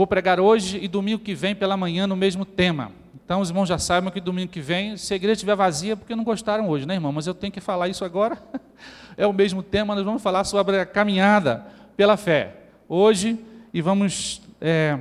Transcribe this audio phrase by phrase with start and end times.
[0.00, 2.90] Vou pregar hoje e domingo que vem pela manhã no mesmo tema.
[3.22, 6.16] Então os irmãos já saibam que domingo que vem, se a igreja estiver vazia, porque
[6.16, 7.12] não gostaram hoje, né, irmão?
[7.12, 8.42] Mas eu tenho que falar isso agora.
[9.14, 11.66] É o mesmo tema, nós vamos falar sobre a caminhada
[11.98, 12.62] pela fé.
[12.88, 13.38] Hoje,
[13.74, 14.98] e vamos é,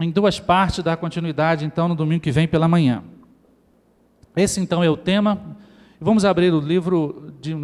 [0.00, 3.04] em duas partes dar continuidade, então, no domingo que vem pela manhã.
[4.34, 5.40] Esse, então, é o tema.
[6.00, 7.54] Vamos abrir o livro, de,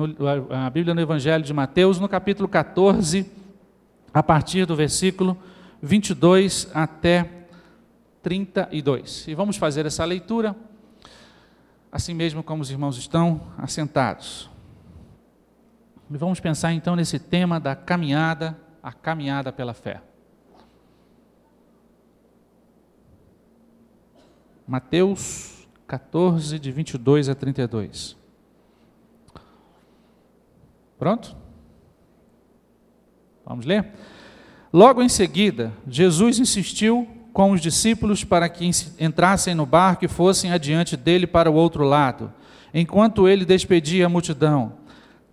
[0.50, 3.26] a Bíblia no Evangelho de Mateus, no capítulo 14,
[4.14, 5.36] a partir do versículo
[5.86, 7.46] 22 até
[8.22, 9.28] 32.
[9.28, 10.54] E vamos fazer essa leitura,
[11.90, 14.50] assim mesmo como os irmãos estão assentados.
[16.10, 20.02] E vamos pensar então nesse tema da caminhada, a caminhada pela fé.
[24.66, 28.16] Mateus 14, de 22 a 32.
[30.98, 31.36] Pronto?
[33.44, 33.92] Vamos ler?
[34.76, 40.52] Logo em seguida, Jesus insistiu com os discípulos para que entrassem no barco e fossem
[40.52, 42.30] adiante dele para o outro lado,
[42.74, 44.74] enquanto ele despedia a multidão.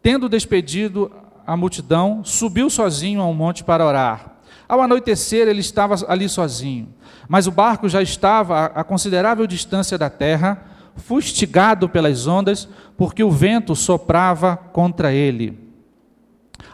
[0.02, 1.11] Tendo despedido
[1.45, 4.38] a multidão, subiu sozinho ao monte para orar.
[4.66, 6.94] Ao anoitecer, ele estava ali sozinho,
[7.28, 10.63] mas o barco já estava a considerável distância da terra
[10.95, 15.62] fustigado pelas ondas, porque o vento soprava contra ele.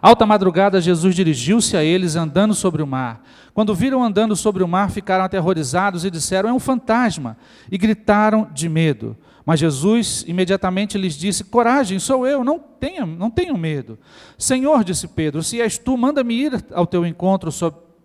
[0.02, 3.22] Alta madrugada, Jesus dirigiu-se a eles andando sobre o mar.
[3.54, 7.38] Quando viram andando sobre o mar, ficaram aterrorizados e disseram: É um fantasma!
[7.72, 9.17] E gritaram de medo.
[9.45, 13.98] Mas Jesus imediatamente lhes disse: Coragem, sou eu, não tenham, não medo.
[14.38, 17.50] Senhor, disse Pedro, se és tu, manda-me ir ao teu encontro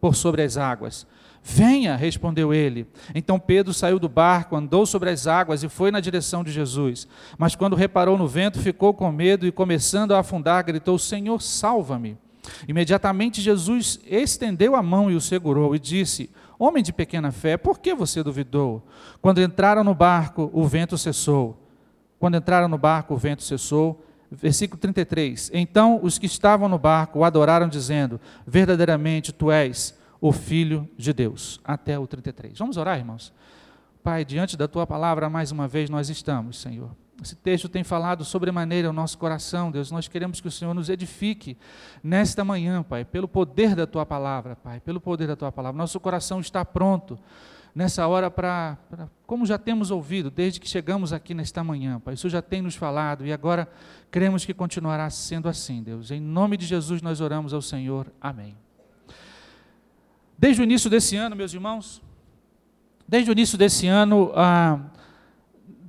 [0.01, 1.07] por sobre as águas.
[1.47, 2.87] Venha, respondeu ele.
[3.15, 7.07] Então Pedro saiu do barco, andou sobre as águas e foi na direção de Jesus.
[7.37, 12.17] Mas quando reparou no vento, ficou com medo e, começando a afundar, gritou: Senhor, salva-me.
[12.67, 17.79] Imediatamente Jesus estendeu a mão e o segurou e disse: Homem de pequena fé, por
[17.79, 18.83] que você duvidou?
[19.21, 21.63] Quando entraram no barco, o vento cessou.
[22.19, 24.03] Quando entraram no barco, o vento cessou.
[24.31, 25.51] Versículo 33.
[25.53, 29.95] Então os que estavam no barco o adoraram, dizendo: Verdadeiramente tu és
[30.25, 31.61] o Filho de Deus.
[31.63, 32.59] Até o 33.
[32.59, 33.31] Vamos orar, irmãos?
[34.03, 36.97] Pai, diante da tua palavra, mais uma vez nós estamos, Senhor.
[37.23, 39.91] Esse texto tem falado sobremaneira o nosso coração, Deus.
[39.91, 41.59] Nós queremos que o Senhor nos edifique
[42.03, 45.77] nesta manhã, Pai, pelo poder da tua palavra, Pai, pelo poder da tua palavra.
[45.77, 47.19] Nosso coração está pronto
[47.75, 48.79] nessa hora para,
[49.27, 52.15] como já temos ouvido desde que chegamos aqui nesta manhã, Pai.
[52.15, 53.69] Isso já tem nos falado e agora
[54.11, 56.11] cremos que continuará sendo assim, Deus.
[56.11, 58.11] Em nome de Jesus nós oramos ao Senhor.
[58.19, 58.64] Amém.
[60.37, 62.03] Desde o início desse ano, meus irmãos,
[63.07, 64.81] desde o início desse ano, ah,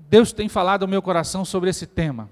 [0.07, 2.29] Deus tem falado ao meu coração sobre esse tema,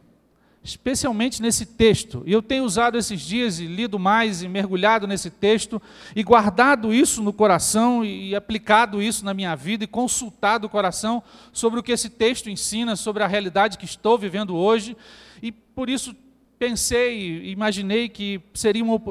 [0.64, 2.24] especialmente nesse texto.
[2.26, 5.82] E eu tenho usado esses dias e lido mais e mergulhado nesse texto
[6.16, 11.24] e guardado isso no coração e aplicado isso na minha vida e consultado o coração
[11.52, 14.96] sobre o que esse texto ensina, sobre a realidade que estou vivendo hoje.
[15.42, 16.16] E por isso
[16.60, 19.02] pensei, imaginei que seria uma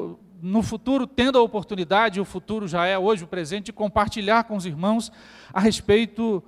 [0.43, 4.57] no futuro, tendo a oportunidade, o futuro já é hoje o presente, de compartilhar com
[4.57, 5.09] os irmãos
[5.53, 6.43] a respeito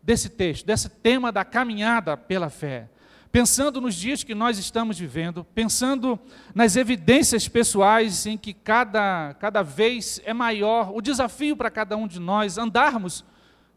[0.00, 2.88] desse texto, desse tema da caminhada pela fé.
[3.32, 6.18] Pensando nos dias que nós estamos vivendo, pensando
[6.54, 12.06] nas evidências pessoais em que cada, cada vez é maior o desafio para cada um
[12.06, 13.24] de nós andarmos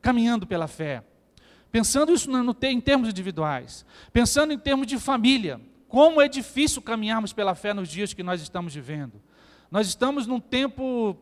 [0.04, 1.04] caminhando pela fé.
[1.72, 7.34] Pensando isso no, em termos individuais, pensando em termos de família, como é difícil caminharmos
[7.34, 9.20] pela fé nos dias que nós estamos vivendo.
[9.74, 11.18] Nós estamos num tempo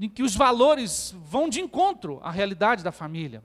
[0.00, 3.42] em que os valores vão de encontro à realidade da família.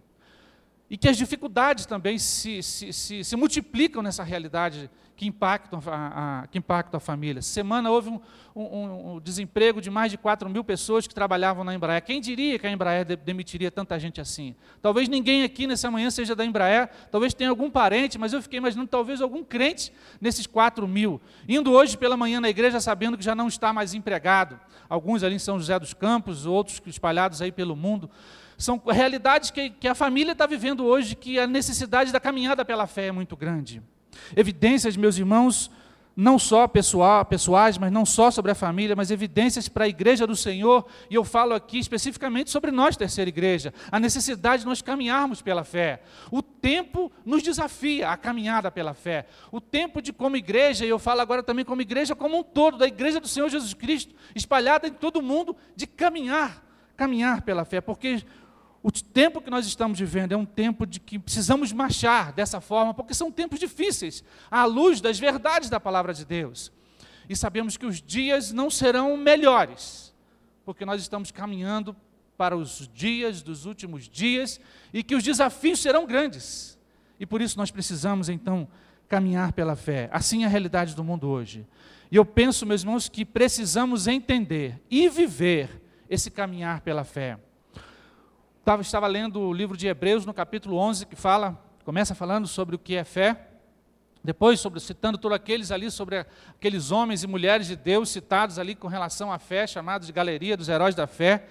[0.89, 6.41] E que as dificuldades também se, se, se, se multiplicam nessa realidade que impactam a,
[6.41, 7.41] a, que impactam a família.
[7.41, 8.19] Semana houve um,
[8.55, 12.03] um, um, desemprego de mais de 4 mil pessoas que trabalhavam na Embraer.
[12.03, 14.55] Quem diria que a Embraer demitiria tanta gente assim?
[14.81, 18.57] Talvez ninguém aqui nessa manhã seja da Embraer, talvez tenha algum parente, mas eu fiquei
[18.57, 21.21] imaginando talvez algum crente nesses 4 mil.
[21.47, 24.59] Indo hoje pela manhã na igreja sabendo que já não está mais empregado.
[24.89, 28.09] Alguns ali em São José dos Campos, outros espalhados aí pelo mundo.
[28.57, 32.87] São realidades que, que a família está vivendo hoje, que a necessidade da caminhada pela
[32.87, 33.81] fé é muito grande.
[34.35, 35.69] Evidências, meus irmãos,
[36.15, 40.25] não só pessoal, pessoais, mas não só sobre a família, mas evidências para a igreja
[40.25, 44.81] do Senhor, e eu falo aqui especificamente sobre nós, terceira igreja, a necessidade de nós
[44.81, 46.01] caminharmos pela fé.
[46.31, 49.25] O tempo nos desafia a caminhada pela fé.
[49.51, 52.77] O tempo de, como igreja, e eu falo agora também como igreja como um todo,
[52.77, 56.63] da igreja do Senhor Jesus Cristo, espalhada em todo o mundo, de caminhar,
[56.95, 58.23] caminhar pela fé, porque
[58.85, 62.93] o tempo que nós estamos vivendo é um tempo de que precisamos marchar dessa forma,
[62.93, 66.71] porque são tempos difíceis, à luz das verdades da palavra de Deus.
[67.27, 70.13] E sabemos que os dias não serão melhores,
[70.63, 71.95] porque nós estamos caminhando
[72.37, 74.61] para os dias dos últimos dias
[74.93, 76.77] e que os desafios serão grandes.
[77.19, 78.67] E por isso nós precisamos então
[79.07, 80.09] caminhar pela fé.
[80.11, 81.65] Assim é a realidade do mundo hoje.
[82.11, 87.39] E eu penso, meus irmãos, que precisamos entender e viver esse caminhar pela fé.
[88.65, 92.75] Estava, estava lendo o livro de Hebreus no capítulo 11 que fala, começa falando sobre
[92.75, 93.49] o que é fé.
[94.23, 98.73] Depois, sobre, citando todos aqueles ali, sobre aqueles homens e mulheres de Deus citados ali
[98.73, 101.45] com relação à fé, chamados de galeria dos heróis da fé.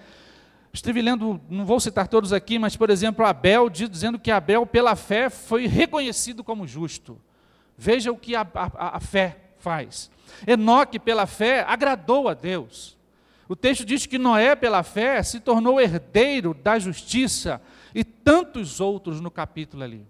[0.73, 4.93] Estive lendo, não vou citar todos aqui, mas, por exemplo, Abel, dizendo que Abel, pela
[4.93, 7.17] fé, foi reconhecido como justo.
[7.77, 10.11] Veja o que a, a, a fé faz.
[10.45, 12.94] Enoque, pela fé, agradou a Deus.
[13.47, 17.61] O texto diz que Noé, pela fé, se tornou herdeiro da justiça
[17.93, 20.05] e tantos outros no capítulo ali.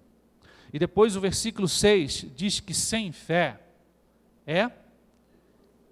[0.71, 3.59] E depois o versículo 6 diz que sem fé
[4.47, 4.69] é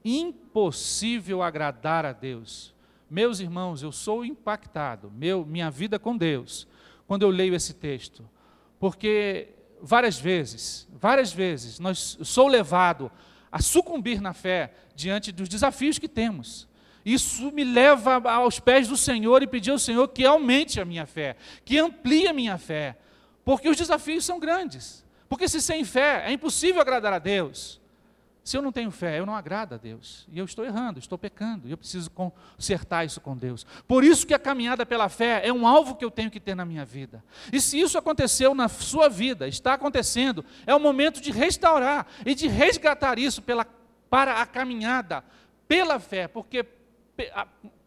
[0.04, 2.74] impossível agradar a Deus.
[3.10, 6.68] Meus irmãos, eu sou impactado, meu, minha vida com Deus,
[7.06, 8.28] quando eu leio esse texto,
[8.80, 9.50] porque
[9.82, 13.12] várias vezes, várias vezes, nós sou levado
[13.52, 16.68] a sucumbir na fé diante dos desafios que temos.
[17.06, 21.06] Isso me leva aos pés do Senhor e pedir ao Senhor que aumente a minha
[21.06, 21.36] fé,
[21.66, 22.98] que amplie a minha fé,
[23.44, 25.04] porque os desafios são grandes.
[25.28, 27.82] Porque se sem fé é impossível agradar a Deus.
[28.44, 30.28] Se eu não tenho fé, eu não agrado a Deus.
[30.30, 31.68] E eu estou errando, estou pecando.
[31.68, 33.66] E eu preciso consertar isso com Deus.
[33.88, 36.54] Por isso que a caminhada pela fé é um alvo que eu tenho que ter
[36.54, 37.24] na minha vida.
[37.54, 42.36] E se isso aconteceu na sua vida, está acontecendo, é o momento de restaurar e
[42.36, 43.66] de resgatar isso pela,
[44.10, 45.24] para a caminhada
[45.66, 46.28] pela fé.
[46.28, 46.66] Porque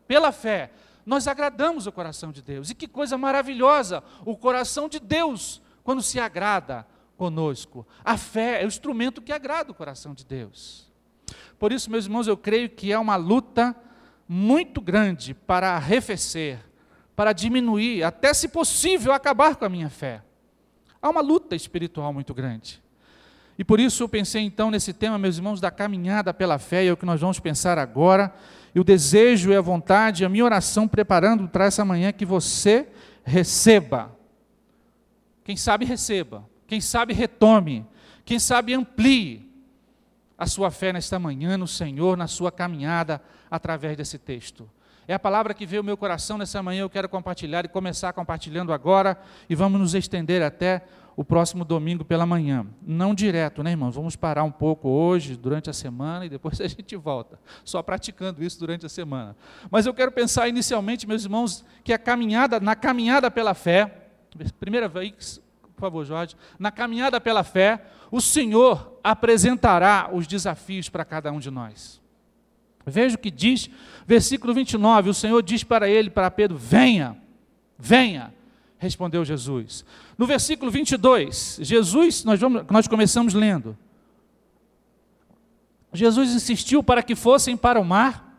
[0.06, 0.70] pela fé
[1.06, 2.68] nós agradamos o coração de Deus.
[2.68, 6.84] E que coisa maravilhosa o coração de Deus quando se agrada
[7.16, 7.86] conosco.
[8.04, 10.90] A fé é o instrumento que agrada o coração de Deus.
[11.60, 13.74] Por isso, meus irmãos, eu creio que é uma luta
[14.28, 16.58] muito grande para arrefecer,
[17.14, 20.22] para diminuir, até se possível acabar com a minha fé.
[21.00, 22.82] Há uma luta espiritual muito grande.
[23.56, 26.88] E por isso eu pensei então nesse tema, meus irmãos, da caminhada pela fé, e
[26.88, 28.34] é o que nós vamos pensar agora.
[28.76, 32.86] E o desejo e a vontade, a minha oração preparando para essa manhã que você
[33.24, 34.14] receba.
[35.42, 37.86] Quem sabe receba, quem sabe retome,
[38.22, 39.50] quem sabe amplie
[40.36, 44.68] a sua fé nesta manhã no Senhor, na sua caminhada através desse texto.
[45.08, 48.12] É a palavra que veio ao meu coração nessa manhã, eu quero compartilhar e começar
[48.12, 49.18] compartilhando agora,
[49.48, 50.84] e vamos nos estender até
[51.16, 52.66] o próximo domingo pela manhã.
[52.82, 53.94] Não direto, né, irmãos?
[53.94, 57.40] Vamos parar um pouco hoje, durante a semana, e depois a gente volta.
[57.64, 59.34] Só praticando isso durante a semana.
[59.70, 64.08] Mas eu quero pensar inicialmente, meus irmãos, que a caminhada, na caminhada pela fé,
[64.60, 65.40] primeira vez,
[65.74, 71.38] por favor, Jorge, na caminhada pela fé, o Senhor apresentará os desafios para cada um
[71.38, 72.00] de nós.
[72.84, 73.70] Veja o que diz,
[74.06, 77.16] versículo 29, o Senhor diz para ele, para Pedro: Venha,
[77.76, 78.32] venha
[78.86, 79.84] respondeu Jesus.
[80.16, 83.76] No versículo 22, Jesus, nós, vamos, nós começamos lendo.
[85.92, 88.36] Jesus insistiu para que fossem para o mar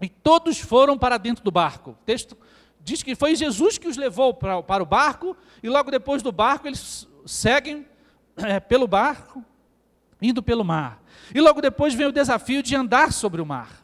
[0.00, 1.90] e todos foram para dentro do barco.
[1.90, 2.36] O texto
[2.82, 6.32] diz que foi Jesus que os levou para, para o barco e logo depois do
[6.32, 7.86] barco eles seguem
[8.36, 9.44] é, pelo barco,
[10.20, 11.02] indo pelo mar.
[11.34, 13.79] E logo depois vem o desafio de andar sobre o mar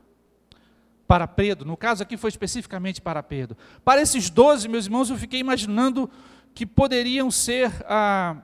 [1.07, 3.57] para Pedro, no caso aqui foi especificamente para Pedro.
[3.85, 6.11] Para esses doze, meus irmãos, eu fiquei imaginando
[6.55, 8.37] que poderiam ser ah,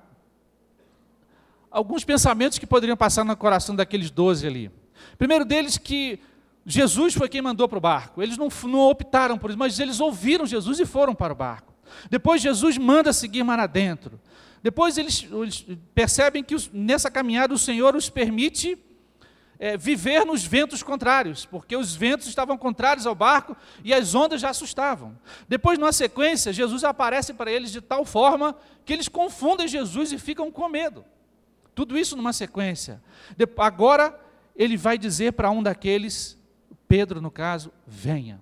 [1.71, 4.71] alguns pensamentos que poderiam passar no coração daqueles doze ali.
[5.19, 6.21] Primeiro deles, que
[6.65, 8.23] Jesus foi quem mandou para o barco.
[8.23, 11.73] Eles não, não optaram por isso, mas eles ouviram Jesus e foram para o barco.
[12.09, 14.21] Depois, Jesus manda seguir mar adentro.
[14.63, 18.79] Depois, eles, eles percebem que os, nessa caminhada o Senhor os permite
[19.63, 24.41] é, viver nos ventos contrários, porque os ventos estavam contrários ao barco e as ondas
[24.41, 25.17] já assustavam.
[25.49, 30.19] Depois, na sequência, Jesus aparece para eles de tal forma que eles confundem Jesus e
[30.19, 31.05] ficam com medo.
[31.77, 33.01] Tudo isso numa sequência.
[33.57, 34.19] Agora,
[34.57, 36.37] ele vai dizer para um daqueles,
[36.89, 38.41] Pedro no caso, venha.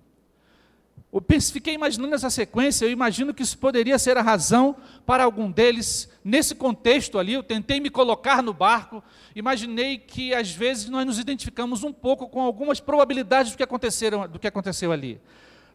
[1.12, 5.50] Eu fiquei imaginando essa sequência, eu imagino que isso poderia ser a razão para algum
[5.50, 9.02] deles, nesse contexto ali, eu tentei me colocar no barco,
[9.34, 14.28] imaginei que às vezes nós nos identificamos um pouco com algumas probabilidades do que, aconteceram,
[14.28, 15.20] do que aconteceu ali.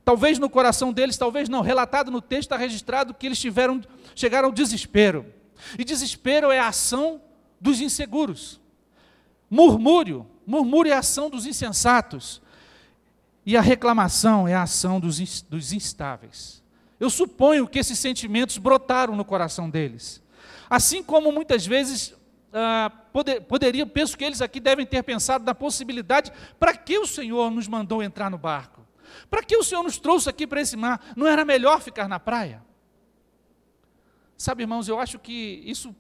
[0.06, 3.82] Talvez no coração deles, talvez não, relatado no texto está registrado que eles tiveram,
[4.16, 5.26] chegaram ao desespero.
[5.78, 7.20] E desespero é a ação
[7.60, 8.62] dos inseguros.
[9.50, 12.42] Murmúrio, murmúrio é a ação dos insensatos.
[13.46, 16.64] E a reclamação é a ação dos, dos instáveis.
[17.00, 20.24] Eu suponho que esses sentimentos brotaram no coração deles.
[20.70, 22.16] Assim como muitas vezes
[22.52, 27.52] ah, poder, penso que eles aqui devem ter pensado na possibilidade para que o Senhor
[27.52, 28.86] nos mandou entrar no barco.
[29.30, 31.14] Para que o Senhor nos trouxe aqui para esse mar?
[31.16, 32.64] Não era melhor ficar na praia?
[34.38, 35.96] Sabe, irmãos, eu acho que isso,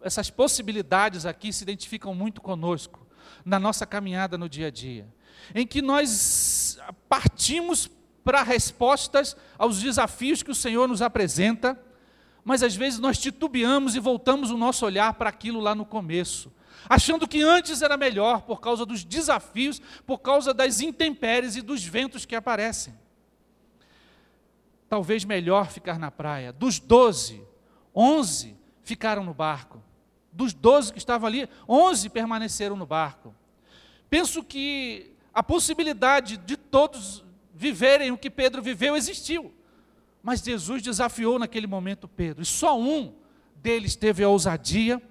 [0.00, 3.06] essas possibilidades aqui se identificam muito conosco
[3.44, 5.06] na nossa caminhada no dia a dia,
[5.54, 6.08] em que nós
[7.08, 7.90] partimos
[8.24, 11.78] para respostas aos desafios que o Senhor nos apresenta,
[12.44, 16.52] mas às vezes nós titubeamos e voltamos o nosso olhar para aquilo lá no começo,
[16.88, 21.84] achando que antes era melhor por causa dos desafios, por causa das intempéries e dos
[21.84, 22.94] ventos que aparecem.
[24.88, 26.52] Talvez melhor ficar na praia.
[26.52, 27.42] Dos doze,
[27.94, 29.82] onze ficaram no barco.
[30.30, 33.34] Dos doze que estavam ali, onze permaneceram no barco.
[34.10, 37.24] Penso que a possibilidade de todos
[37.54, 39.52] viverem o que Pedro viveu existiu.
[40.22, 43.14] Mas Jesus desafiou naquele momento Pedro, e só um
[43.56, 45.02] deles teve a ousadia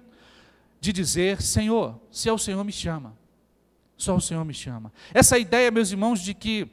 [0.80, 3.16] de dizer: Senhor, se é o Senhor me chama,
[3.96, 4.92] só o Senhor me chama.
[5.12, 6.70] Essa ideia, meus irmãos, de que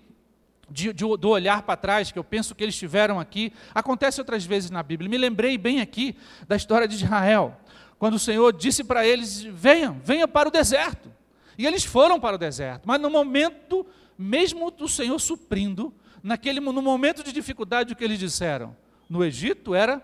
[0.71, 4.45] de, de, do olhar para trás, que eu penso que eles tiveram aqui, acontece outras
[4.45, 5.09] vezes na Bíblia.
[5.09, 6.15] Me lembrei bem aqui
[6.47, 7.57] da história de Israel,
[7.97, 11.11] quando o Senhor disse para eles: venham, venham para o deserto.
[11.59, 13.85] E eles foram para o deserto, mas no momento
[14.17, 18.73] mesmo o Senhor suprindo, naquele, no momento de dificuldade, o que eles disseram?
[19.09, 20.01] No Egito era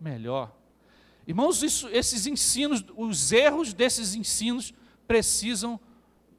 [0.00, 0.52] melhor.
[1.28, 4.74] Irmãos, isso, esses ensinos, os erros desses ensinos
[5.06, 5.78] precisam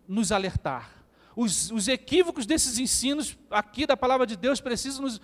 [0.06, 0.92] nos alertar.
[1.34, 5.22] Os, os, equívocos desses ensinos aqui da palavra de Deus precisam nos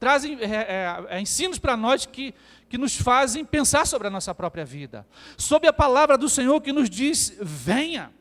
[0.00, 2.34] trazem é, é, é, ensinos para nós que,
[2.68, 6.72] que nos fazem pensar sobre a nossa própria vida, sobre a palavra do Senhor que
[6.72, 8.17] nos diz: venha.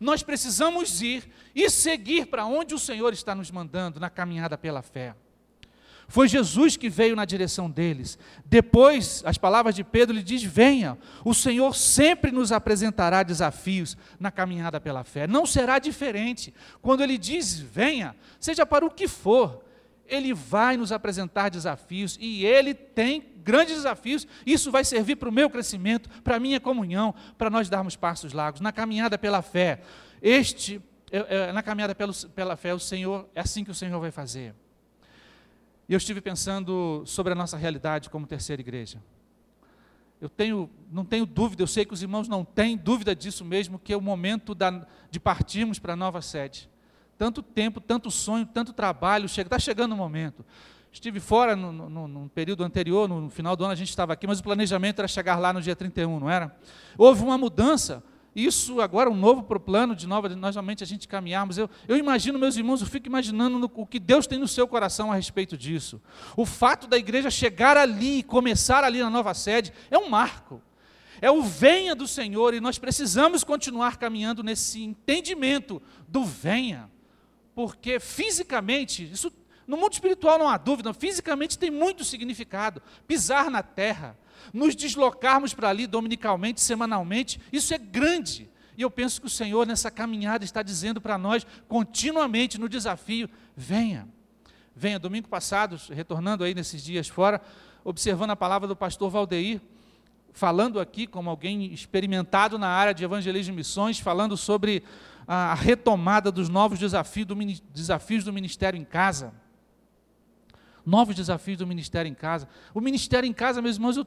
[0.00, 4.82] Nós precisamos ir e seguir para onde o Senhor está nos mandando na caminhada pela
[4.82, 5.14] fé.
[6.10, 8.18] Foi Jesus que veio na direção deles.
[8.46, 10.96] Depois, as palavras de Pedro lhe diz: "Venha.
[11.22, 15.26] O Senhor sempre nos apresentará desafios na caminhada pela fé.
[15.26, 16.54] Não será diferente.
[16.80, 19.62] Quando ele diz: "Venha", seja para o que for,
[20.08, 24.26] ele vai nos apresentar desafios e ele tem grandes desafios.
[24.44, 28.32] Isso vai servir para o meu crescimento, para a minha comunhão, para nós darmos passos
[28.32, 29.80] largos na caminhada pela fé.
[30.20, 30.82] Este
[31.54, 34.54] na caminhada pela fé, o Senhor, é assim que o Senhor vai fazer.
[35.88, 39.02] E eu estive pensando sobre a nossa realidade como terceira igreja.
[40.20, 43.78] Eu tenho, não tenho dúvida, eu sei que os irmãos não têm dúvida disso mesmo,
[43.78, 46.68] que é o momento da, de partirmos para a nova sede.
[47.18, 50.46] Tanto tempo, tanto sonho, tanto trabalho, está chegando o momento.
[50.90, 54.26] Estive fora no, no, no, período anterior, no final do ano a gente estava aqui,
[54.26, 56.56] mas o planejamento era chegar lá no dia 31, não era?
[56.96, 58.02] Houve uma mudança,
[58.34, 61.58] isso agora um novo plano de nova, nós realmente a gente caminharmos.
[61.58, 64.66] Eu, eu imagino, meus irmãos, eu fico imaginando no, o que Deus tem no seu
[64.68, 66.00] coração a respeito disso.
[66.36, 70.62] O fato da igreja chegar ali começar ali na nova sede é um marco.
[71.20, 76.88] É o venha do Senhor e nós precisamos continuar caminhando nesse entendimento do venha.
[77.58, 79.32] Porque fisicamente, isso
[79.66, 82.80] no mundo espiritual não há dúvida, fisicamente tem muito significado.
[83.04, 84.16] Pisar na terra,
[84.52, 88.48] nos deslocarmos para ali dominicalmente, semanalmente, isso é grande.
[88.76, 93.28] E eu penso que o Senhor, nessa caminhada, está dizendo para nós, continuamente no desafio:
[93.56, 94.06] venha.
[94.72, 95.00] Venha.
[95.00, 97.40] Domingo passado, retornando aí nesses dias fora,
[97.82, 99.60] observando a palavra do pastor Valdeir,
[100.32, 104.84] falando aqui como alguém experimentado na área de evangelismo e missões, falando sobre
[105.28, 107.36] a retomada dos novos desafios do,
[107.72, 109.32] desafios do ministério em casa
[110.88, 112.48] novos desafios do ministério em casa.
[112.72, 114.06] O ministério em casa, meus irmãos, eu,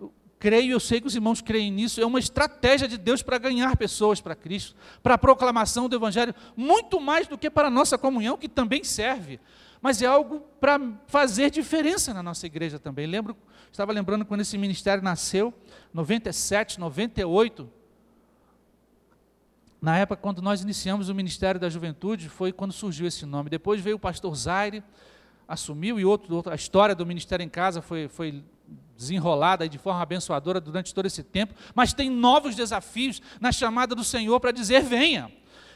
[0.00, 3.36] eu creio, eu sei que os irmãos creem nisso, é uma estratégia de Deus para
[3.38, 7.70] ganhar pessoas para Cristo, para a proclamação do Evangelho, muito mais do que para a
[7.70, 9.38] nossa comunhão, que também serve,
[9.80, 13.06] mas é algo para fazer diferença na nossa igreja também.
[13.06, 13.36] Lembro,
[13.70, 15.52] estava lembrando quando esse ministério nasceu,
[15.92, 17.70] 97, 98,
[19.86, 23.48] na época, quando nós iniciamos o Ministério da Juventude, foi quando surgiu esse nome.
[23.48, 24.82] Depois veio o pastor Zaire,
[25.46, 28.42] assumiu e outro, a história do Ministério em Casa foi, foi
[28.96, 34.02] desenrolada de forma abençoadora durante todo esse tempo, mas tem novos desafios na chamada do
[34.02, 35.30] Senhor para dizer: venha.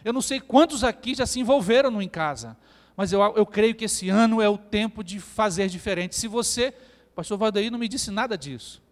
[0.04, 2.56] Eu não sei quantos aqui já se envolveram no em casa,
[2.96, 6.16] mas eu, eu creio que esse ano é o tempo de fazer diferente.
[6.16, 6.74] Se você,
[7.14, 8.82] pastor Valdeir não me disse nada disso.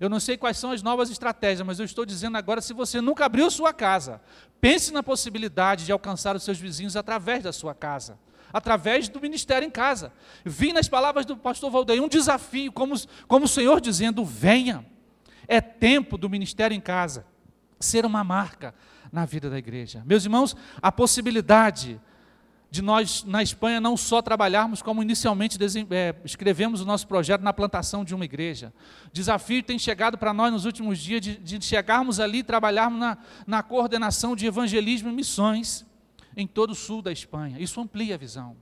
[0.00, 3.00] Eu não sei quais são as novas estratégias, mas eu estou dizendo agora: se você
[3.00, 4.20] nunca abriu sua casa,
[4.60, 8.18] pense na possibilidade de alcançar os seus vizinhos através da sua casa
[8.52, 10.12] através do ministério em casa.
[10.44, 12.94] Vi nas palavras do pastor Valdeir um desafio, como,
[13.26, 14.86] como o Senhor dizendo: venha.
[15.46, 17.26] É tempo do ministério em casa
[17.78, 18.74] ser uma marca
[19.12, 20.02] na vida da igreja.
[20.06, 22.00] Meus irmãos, a possibilidade
[22.74, 25.56] de nós, na Espanha, não só trabalharmos como inicialmente
[25.92, 28.74] é, escrevemos o nosso projeto na plantação de uma igreja.
[29.12, 33.16] Desafio tem chegado para nós nos últimos dias de, de chegarmos ali e trabalharmos na,
[33.46, 35.86] na coordenação de evangelismo e missões
[36.36, 37.60] em todo o sul da Espanha.
[37.60, 38.56] Isso amplia a visão.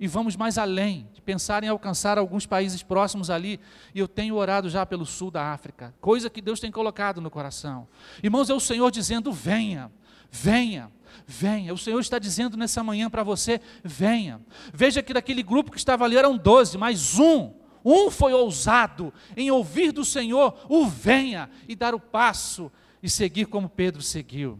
[0.00, 3.60] e vamos mais além, de pensar em alcançar alguns países próximos ali,
[3.94, 7.30] e eu tenho orado já pelo sul da África, coisa que Deus tem colocado no
[7.30, 7.86] coração.
[8.22, 9.92] Irmãos, é o Senhor dizendo: venha,
[10.30, 10.90] venha,
[11.26, 11.72] venha.
[11.72, 14.40] O Senhor está dizendo nessa manhã para você: venha.
[14.72, 17.52] Veja que daquele grupo que estava ali eram doze, mas um,
[17.84, 22.70] um foi ousado em ouvir do Senhor o venha e dar o passo
[23.02, 24.58] e seguir como Pedro seguiu.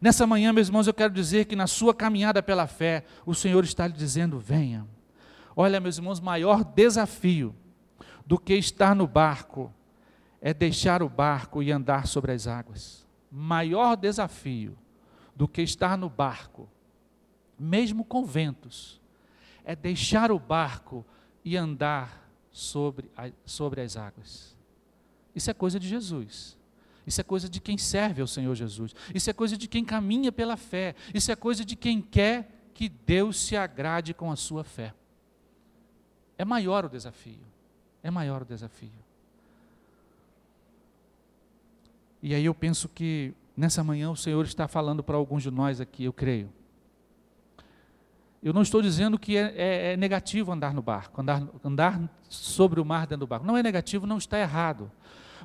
[0.00, 3.64] Nessa manhã, meus irmãos, eu quero dizer que na sua caminhada pela fé, o Senhor
[3.64, 4.86] está lhe dizendo: venha.
[5.54, 7.54] Olha, meus irmãos, maior desafio
[8.26, 9.72] do que estar no barco
[10.40, 13.06] é deixar o barco e andar sobre as águas.
[13.30, 14.76] Maior desafio
[15.36, 16.66] do que estar no barco,
[17.58, 19.00] mesmo com ventos,
[19.64, 21.04] é deixar o barco
[21.44, 23.10] e andar sobre,
[23.44, 24.56] sobre as águas.
[25.34, 26.56] Isso é coisa de Jesus.
[27.06, 28.94] Isso é coisa de quem serve ao Senhor Jesus.
[29.14, 30.94] Isso é coisa de quem caminha pela fé.
[31.14, 34.94] Isso é coisa de quem quer que Deus se agrade com a sua fé.
[36.38, 37.46] É maior o desafio.
[38.02, 39.06] É maior o desafio.
[42.22, 45.80] E aí eu penso que nessa manhã o Senhor está falando para alguns de nós
[45.80, 46.52] aqui, eu creio.
[48.42, 52.80] Eu não estou dizendo que é, é, é, negativo andar no barco, andar, andar sobre
[52.80, 53.46] o mar dentro do barco.
[53.46, 54.90] Não é negativo, não está errado.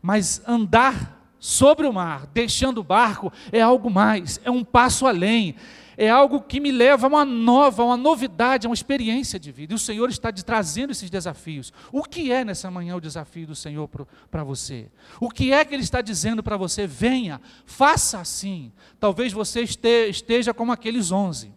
[0.01, 5.55] Mas andar sobre o mar, deixando o barco, é algo mais, é um passo além,
[5.97, 9.73] é algo que me leva a uma nova, uma novidade, a uma experiência de vida.
[9.73, 11.73] E o Senhor está trazendo esses desafios.
[11.91, 13.89] O que é nessa manhã o desafio do Senhor
[14.29, 14.89] para você?
[15.19, 16.87] O que é que Ele está dizendo para você?
[16.87, 18.71] Venha, faça assim.
[18.99, 19.63] Talvez você
[20.09, 21.53] esteja como aqueles onze,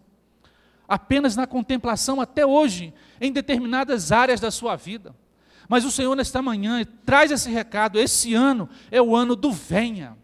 [0.87, 5.15] apenas na contemplação até hoje, em determinadas áreas da sua vida.
[5.67, 10.17] Mas o Senhor, nesta manhã, traz esse recado: esse ano é o ano do venha.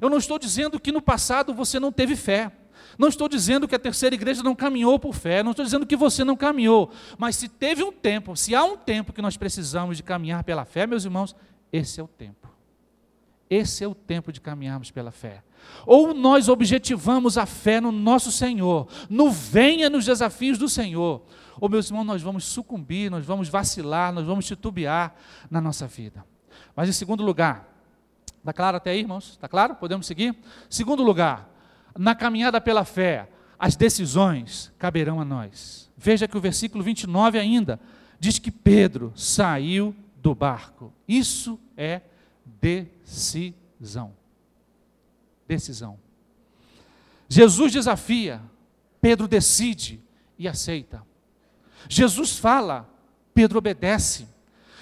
[0.00, 2.52] Eu não estou dizendo que no passado você não teve fé.
[3.00, 5.96] Não estou dizendo que a terceira igreja não caminhou por fé, não estou dizendo que
[5.96, 9.96] você não caminhou, mas se teve um tempo, se há um tempo que nós precisamos
[9.96, 11.34] de caminhar pela fé, meus irmãos,
[11.72, 12.46] esse é o tempo.
[13.48, 15.42] Esse é o tempo de caminharmos pela fé.
[15.86, 21.22] Ou nós objetivamos a fé no nosso Senhor, no venha nos desafios do Senhor,
[21.58, 25.14] ou meus irmãos, nós vamos sucumbir, nós vamos vacilar, nós vamos titubear
[25.50, 26.22] na nossa vida.
[26.76, 27.66] Mas em segundo lugar,
[28.40, 29.30] está claro até aí, irmãos?
[29.30, 29.74] Está claro?
[29.76, 30.36] Podemos seguir?
[30.68, 31.49] Segundo lugar,
[31.98, 35.90] na caminhada pela fé, as decisões caberão a nós.
[35.96, 37.78] Veja que o versículo 29 ainda
[38.18, 40.92] diz que Pedro saiu do barco.
[41.06, 42.00] Isso é
[42.44, 44.12] decisão.
[45.46, 45.98] Decisão.
[47.28, 48.40] Jesus desafia,
[49.00, 50.00] Pedro decide
[50.38, 51.02] e aceita.
[51.88, 52.88] Jesus fala,
[53.34, 54.26] Pedro obedece.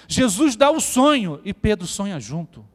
[0.07, 2.65] Jesus dá o sonho e Pedro sonha junto.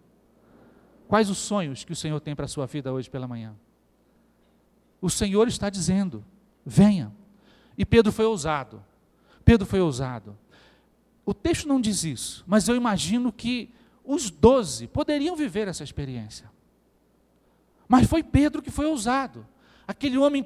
[1.08, 3.54] Quais os sonhos que o Senhor tem para a sua vida hoje pela manhã?
[5.04, 6.24] O Senhor está dizendo:
[6.64, 7.12] venha.
[7.76, 8.82] E Pedro foi ousado.
[9.44, 10.34] Pedro foi ousado.
[11.26, 13.68] O texto não diz isso, mas eu imagino que
[14.02, 16.50] os doze poderiam viver essa experiência.
[17.86, 19.46] Mas foi Pedro que foi ousado.
[19.86, 20.42] Aquele homem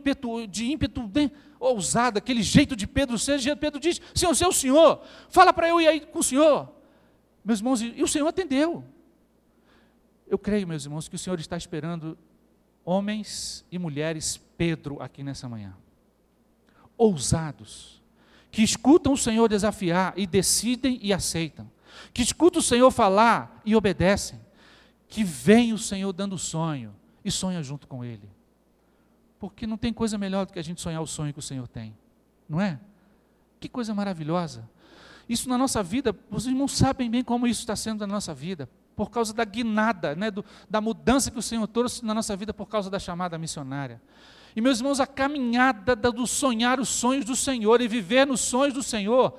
[0.51, 5.53] de ímpeto né, ousado, aquele jeito de Pedro ser, Pedro diz: Senhor, seu Senhor, fala
[5.53, 6.69] para eu ir aí com o Senhor.
[7.45, 8.85] Meus irmãos, e o Senhor atendeu.
[10.27, 12.19] Eu creio, meus irmãos, que o Senhor está esperando
[12.85, 15.75] homens e mulheres Pedro aqui nessa manhã.
[16.99, 18.03] Ousados,
[18.51, 21.71] que escutam o Senhor desafiar e decidem e aceitam.
[22.13, 24.41] Que escutam o Senhor falar e obedecem.
[25.09, 26.95] Que vem o Senhor dando sonho
[27.25, 28.29] e sonha junto com Ele.
[29.39, 31.69] Porque não tem coisa melhor do que a gente sonhar o sonho que o Senhor
[31.69, 31.97] tem,
[32.49, 32.81] não é?
[33.61, 34.69] Que coisa maravilhosa.
[35.29, 38.69] Isso na nossa vida, os irmãos sabem bem como isso está sendo na nossa vida,
[38.97, 42.53] por causa da guinada, né, do, da mudança que o Senhor trouxe na nossa vida
[42.53, 44.03] por causa da chamada missionária.
[44.59, 48.75] E meus irmãos, a caminhada do sonhar os sonhos do Senhor e viver nos sonhos
[48.75, 49.39] do Senhor,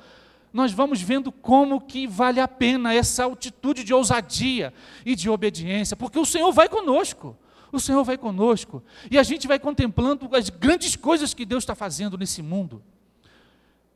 [0.53, 4.73] nós vamos vendo como que vale a pena essa altitude de ousadia
[5.05, 7.37] e de obediência, porque o Senhor vai conosco
[7.69, 11.75] o Senhor vai conosco e a gente vai contemplando as grandes coisas que Deus está
[11.75, 12.81] fazendo nesse mundo.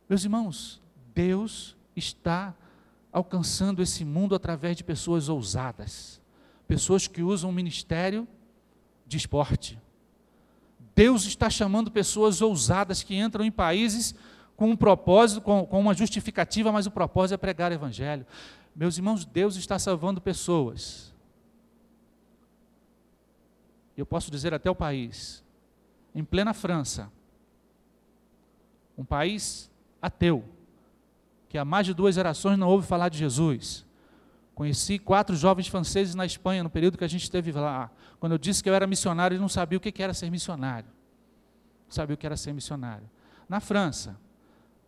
[0.10, 0.82] Meus irmãos,
[1.16, 2.54] Deus está
[3.14, 6.22] alcançando esse mundo através de pessoas ousadas,
[6.68, 8.28] pessoas que usam o ministério
[9.08, 9.80] de esporte.
[10.96, 14.14] Deus está chamando pessoas ousadas que entram em países
[14.56, 18.26] com um propósito, com, com uma justificativa, mas o propósito é pregar o Evangelho.
[18.76, 21.14] Meus irmãos, Deus está salvando pessoas
[23.96, 25.44] eu posso dizer até o país,
[26.16, 27.12] em plena França,
[28.98, 29.70] um país
[30.02, 30.44] ateu,
[31.48, 33.86] que há mais de duas gerações não ouve falar de Jesus.
[34.56, 37.92] Conheci quatro jovens franceses na Espanha no período que a gente esteve lá.
[38.20, 40.90] Quando eu disse que eu era missionário, eles não sabiam o que era ser missionário.
[41.86, 43.10] Não sabiam o que era ser missionário.
[43.50, 44.20] Na França,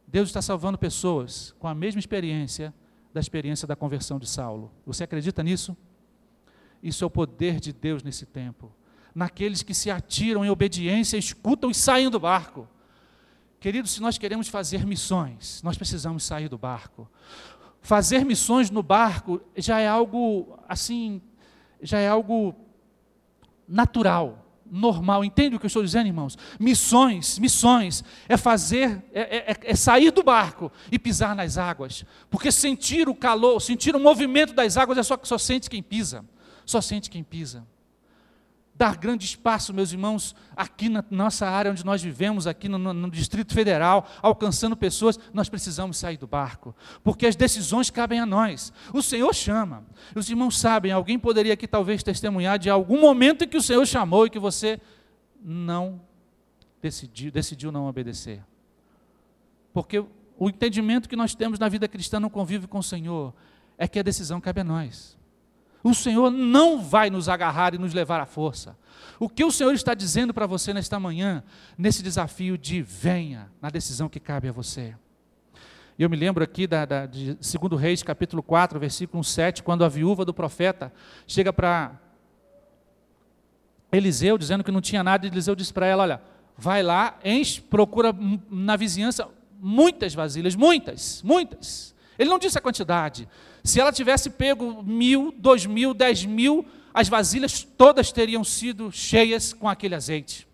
[0.08, 2.74] Deus está salvando pessoas com a mesma experiência
[3.14, 4.72] da experiência da conversão de Saulo.
[4.86, 5.76] Você acredita nisso?
[6.84, 8.72] Isso é o poder de Deus nesse tempo.
[9.16, 12.68] Naqueles que se atiram em obediência, escutam e saem do barco.
[13.60, 17.10] Queridos, se nós queremos fazer missões, nós precisamos sair do barco.
[17.86, 21.22] Fazer missões no barco já é algo assim,
[21.82, 22.56] já é algo
[23.68, 25.24] natural, normal.
[25.24, 26.36] Entende o que eu estou dizendo, irmãos?
[26.60, 32.52] Missões, missões é fazer, é, é, é, sair do barco e pisar nas águas, porque
[32.52, 36.26] sentir o calor, sentir o movimento das águas é só só sente quem pisa
[36.66, 37.66] só sente quem pisa.
[38.78, 43.10] Dar grande espaço, meus irmãos, aqui na nossa área onde nós vivemos, aqui no, no,
[43.10, 48.74] Distrito Federal, alcançando pessoas, nós precisamos sair do barco, porque as decisões cabem a nós.
[48.94, 49.86] O Senhor chama.
[50.14, 53.86] Os irmãos sabem, alguém poderia aqui talvez testemunhar de algum momento em que o Senhor
[53.86, 54.82] chamou e que você
[55.42, 56.02] não
[56.82, 58.44] decidiu, decidiu não obedecer.
[59.72, 60.04] Porque
[60.38, 63.34] o entendimento que nós temos na vida cristã no convívio com o Senhor
[63.78, 65.18] é que a decisão cabe a nós.
[65.86, 68.76] O Senhor não vai nos agarrar e nos levar à força.
[69.20, 71.44] O que o Senhor está dizendo para você nesta manhã,
[71.78, 74.96] nesse desafio de venha, na decisão que cabe a você.
[75.98, 79.88] Eu me lembro aqui da, da, de 2 Reis, capítulo 4, versículo 7, quando a
[79.88, 80.92] viúva do profeta
[81.28, 81.92] chega para
[83.92, 86.22] Eliseu, dizendo que não tinha nada, e Eliseu disse para ela: Olha,
[86.58, 88.12] vai lá, enche, procura
[88.50, 91.95] na vizinhança muitas vasilhas, muitas, muitas.
[92.18, 93.28] Ele não disse a quantidade.
[93.64, 99.54] Se ela tivesse pego mil, dois mil, dez mil, as vasilhas todas teriam sido cheias
[99.54, 100.48] com aquele azeite.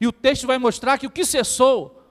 [0.00, 2.02] E o texto vai mostrar que o que cessou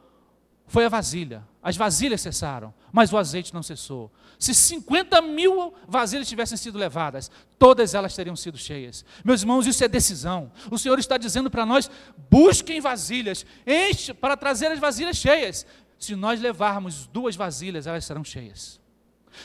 [0.67, 1.47] foi a vasilha.
[1.63, 4.11] As vasilhas cessaram, mas o azeite não cessou.
[4.37, 9.03] Se 50 mil vasilhas tivessem sido levadas, todas elas teriam sido cheias.
[9.25, 10.51] Meus irmãos, isso é decisão.
[10.69, 11.89] O Senhor está dizendo para nós:
[12.29, 15.65] busquem vasilhas, enche para trazer as vasilhas cheias.
[15.97, 18.79] Se nós levarmos duas vasilhas, elas serão cheias.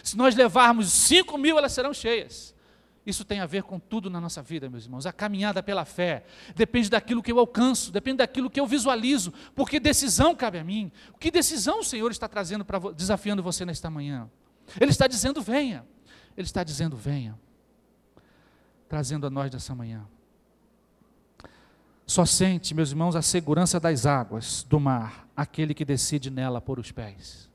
[0.02, 2.54] Se nós levarmos cinco mil, elas serão cheias.
[3.04, 5.06] Isso tem a ver com tudo na nossa vida, meus irmãos.
[5.06, 9.80] A caminhada pela fé depende daquilo que eu alcanço, depende daquilo que eu visualizo, porque
[9.80, 10.92] decisão cabe a mim.
[11.18, 14.30] Que decisão o Senhor está trazendo para desafiando você nesta manhã?
[14.80, 15.84] Ele está dizendo: venha.
[16.36, 17.38] Ele está dizendo: venha.
[18.88, 20.06] Trazendo a nós dessa manhã.
[22.12, 26.78] Só sente, meus irmãos, a segurança das águas do mar, aquele que decide nela por
[26.78, 27.48] os pés.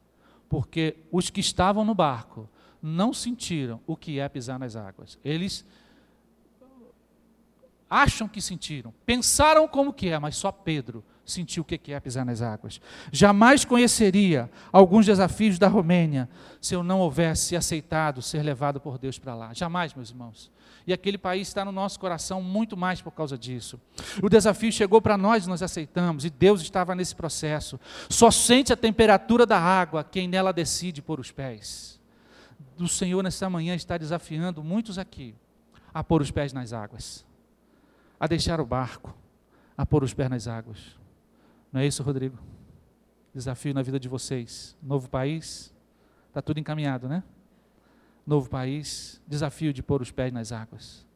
[0.50, 2.50] Porque os que estavam no barco
[2.82, 5.20] não sentiram o que é pisar nas águas.
[5.24, 5.64] Eles
[7.88, 12.26] acham que sentiram, pensaram como que é, mas só Pedro sentiu o que é pisar
[12.26, 12.82] nas águas.
[13.12, 16.28] Jamais conheceria alguns desafios da Romênia
[16.60, 19.54] se eu não houvesse aceitado ser levado por Deus para lá.
[19.54, 20.50] Jamais, meus irmãos
[20.88, 23.78] e aquele país está no nosso coração muito mais por causa disso.
[24.24, 27.78] O desafio chegou para nós e nós aceitamos, e Deus estava nesse processo.
[28.10, 32.00] Só sente a temperatura da água quem nela decide pôr os pés.
[32.80, 35.36] O Senhor, nessa manhã, está desafiando muitos aqui
[35.94, 37.26] a pôr os pés nas águas,
[38.18, 39.14] a deixar o barco,
[39.78, 40.80] a pôr os pés nas águas.
[41.72, 42.38] Não é isso, Rodrigo?
[43.34, 44.78] Desafio na vida de vocês.
[44.82, 45.74] Novo país,
[46.30, 47.24] está tudo encaminhado, né?
[48.28, 51.08] Novo país, desafio de pôr os pés nas águas.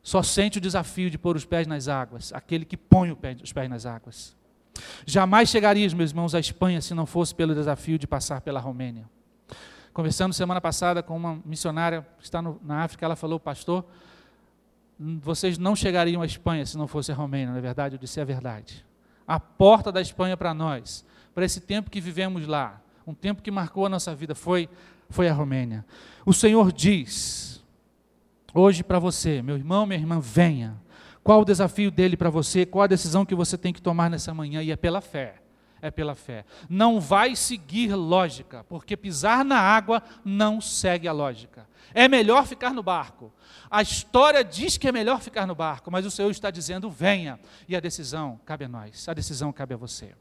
[0.00, 3.10] Só sente o desafio de pôr os pés nas águas, aquele que põe
[3.42, 4.36] os pés nas águas.
[5.04, 9.08] Jamais chegarias, meus irmãos, à Espanha se não fosse pelo desafio de passar pela Romênia.
[9.92, 13.84] Conversando semana passada com uma missionária que está no, na África, ela falou, pastor,
[14.98, 18.20] vocês não chegariam à Espanha se não fosse a Romênia, na é verdade, eu disse
[18.20, 18.84] é verdade.
[19.26, 21.04] A porta da Espanha para nós,
[21.34, 24.68] para esse tempo que vivemos lá, um tempo que marcou a nossa vida, foi
[25.08, 25.84] foi a Romênia.
[26.24, 27.64] O Senhor diz
[28.52, 30.80] hoje para você, meu irmão, minha irmã, venha.
[31.22, 32.64] Qual o desafio dele para você?
[32.64, 34.62] Qual a decisão que você tem que tomar nessa manhã?
[34.62, 35.42] E é pela fé.
[35.82, 36.44] É pela fé.
[36.68, 41.68] Não vai seguir lógica, porque pisar na água não segue a lógica.
[41.92, 43.32] É melhor ficar no barco.
[43.70, 47.38] A história diz que é melhor ficar no barco, mas o Senhor está dizendo: venha.
[47.68, 50.14] E a decisão cabe a nós, a decisão cabe a você.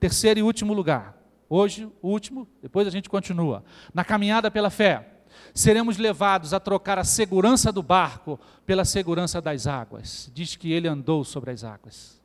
[0.00, 1.16] Terceiro e último lugar,
[1.48, 3.64] Hoje, o último, depois a gente continua.
[3.92, 5.20] Na caminhada pela fé,
[5.52, 10.30] seremos levados a trocar a segurança do barco pela segurança das águas.
[10.32, 12.20] Diz que ele andou sobre as águas.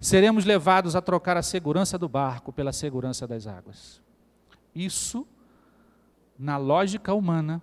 [0.00, 4.02] Seremos levados a trocar a segurança do barco pela segurança das águas.
[4.74, 5.26] Isso,
[6.38, 7.62] na lógica humana,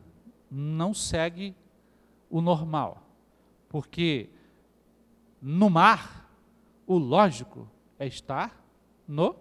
[0.49, 1.55] não segue
[2.29, 3.03] o normal.
[3.69, 4.29] Porque
[5.41, 6.29] no mar,
[6.85, 8.63] o lógico é estar
[9.07, 9.35] no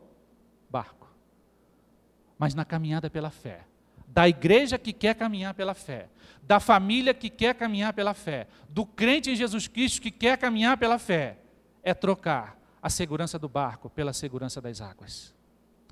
[2.40, 3.60] mas na caminhada pela fé.
[4.08, 6.08] Da igreja que quer caminhar pela fé,
[6.42, 10.78] da família que quer caminhar pela fé, do crente em Jesus Cristo que quer caminhar
[10.78, 11.36] pela fé,
[11.82, 15.34] é trocar a segurança do barco pela segurança das águas.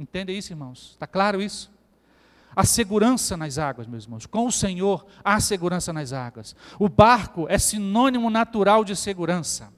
[0.01, 0.93] Entende isso, irmãos?
[0.93, 1.71] Está claro isso?
[2.57, 4.25] A segurança nas águas, meus irmãos.
[4.25, 6.57] Com o Senhor há segurança nas águas.
[6.79, 9.71] O barco é sinônimo natural de segurança.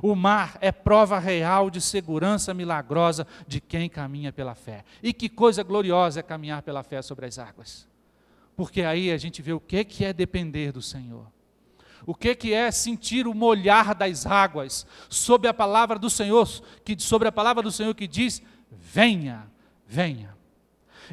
[0.00, 4.84] O mar é prova real de segurança milagrosa de quem caminha pela fé.
[5.02, 7.86] E que coisa gloriosa é caminhar pela fé sobre as águas.
[8.56, 11.26] Porque aí a gente vê o que é depender do Senhor.
[12.04, 16.48] O que é sentir o molhar das águas sobre a palavra do Senhor,
[16.84, 19.48] que sobre a palavra do Senhor que diz: "Venha,
[19.86, 20.36] venha".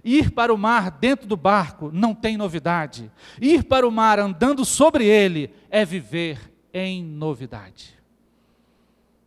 [0.03, 3.11] Ir para o mar dentro do barco não tem novidade.
[3.39, 7.98] Ir para o mar andando sobre ele é viver em novidade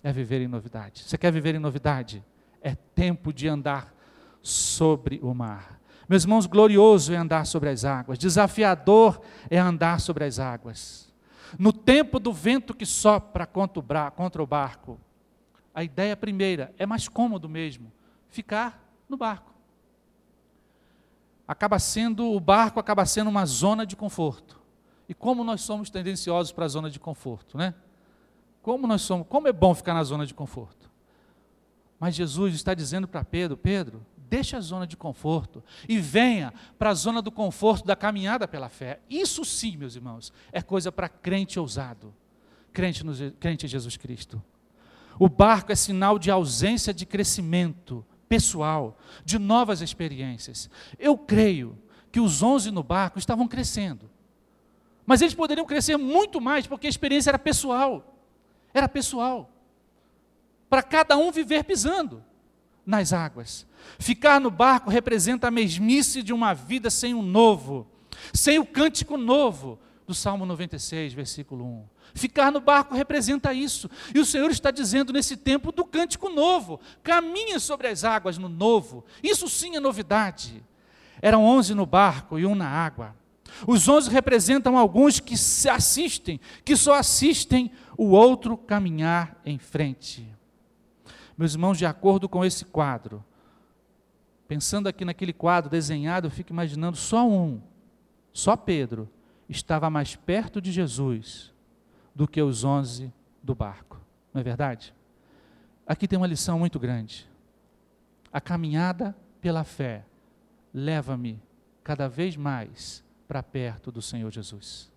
[0.02, 1.02] é viver em novidade.
[1.04, 2.24] Você quer viver em novidade?
[2.60, 3.94] É tempo de andar
[4.40, 5.80] sobre o mar.
[6.08, 11.12] Meus irmãos, glorioso é andar sobre as águas, desafiador é andar sobre as águas.
[11.58, 15.00] No tempo do vento que sopra contra o barco,
[15.74, 17.92] a ideia primeira é mais cômodo mesmo,
[18.28, 19.52] ficar no barco.
[21.46, 24.60] Acaba sendo, o barco acaba sendo uma zona de conforto.
[25.08, 27.74] E como nós somos tendenciosos para a zona de conforto, né?
[28.62, 30.90] Como nós somos, como é bom ficar na zona de conforto.
[31.98, 36.90] Mas Jesus está dizendo para Pedro: Pedro, deixa a zona de conforto e venha para
[36.90, 39.00] a zona do conforto da caminhada pela fé.
[39.10, 42.14] Isso sim, meus irmãos, é coisa para crente ousado,
[42.72, 44.42] crente, no, crente em Jesus Cristo.
[45.18, 50.70] O barco é sinal de ausência de crescimento pessoal, de novas experiências.
[50.98, 51.78] Eu creio
[52.10, 54.10] que os onze no barco estavam crescendo,
[55.04, 58.11] mas eles poderiam crescer muito mais porque a experiência era pessoal.
[58.74, 59.50] Era pessoal.
[60.68, 62.24] Para cada um viver pisando
[62.84, 63.66] nas águas.
[63.98, 67.86] Ficar no barco representa a mesmice de uma vida sem o novo,
[68.32, 71.84] sem o cântico novo do Salmo 96, versículo 1.
[72.14, 73.90] Ficar no barco representa isso.
[74.14, 78.48] E o Senhor está dizendo nesse tempo do cântico novo: caminha sobre as águas no
[78.48, 79.04] novo.
[79.22, 80.62] Isso sim é novidade.
[81.20, 83.14] Eram onze no barco e um na água.
[83.66, 90.28] Os onze representam alguns que se assistem, que só assistem o outro caminhar em frente.
[91.36, 93.24] Meus irmãos, de acordo com esse quadro,
[94.46, 97.60] pensando aqui naquele quadro desenhado, eu fico imaginando só um,
[98.32, 99.08] só Pedro,
[99.48, 101.52] estava mais perto de Jesus
[102.14, 103.12] do que os onze
[103.42, 104.00] do barco.
[104.32, 104.94] Não é verdade?
[105.86, 107.28] Aqui tem uma lição muito grande.
[108.32, 110.04] A caminhada pela fé
[110.72, 111.42] leva-me
[111.82, 113.01] cada vez mais
[113.32, 114.92] para perto do Senhor Jesus.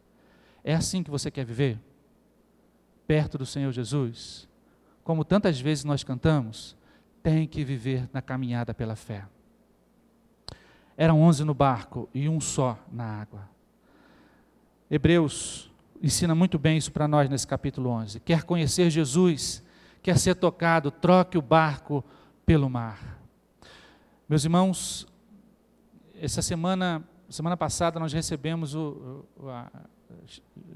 [0.62, 1.80] É assim que você quer viver?
[3.08, 4.46] Perto do Senhor Jesus?
[5.06, 6.76] Como tantas vezes nós cantamos,
[7.24, 9.26] tem que viver na caminhada pela fé.
[10.98, 13.50] Eram onze no barco e um só na água.
[14.92, 15.72] Hebreus
[16.04, 18.20] ensina muito bem isso para nós nesse capítulo 11.
[18.20, 19.64] Quer conhecer Jesus,
[20.04, 22.04] quer ser tocado, troque o barco
[22.46, 23.18] pelo mar.
[24.28, 25.08] Meus irmãos,
[26.20, 29.70] essa semana semana passada nós recebemos o, o a,